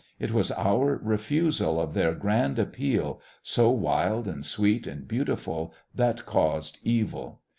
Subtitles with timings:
[0.17, 6.25] It was our refusal of their grand appeal, so wild and sweet and beautiful, that
[6.25, 7.41] caused "evil."